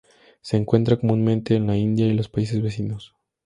[0.41, 3.13] Se encuentra comúnmente en la India y los países vecinos.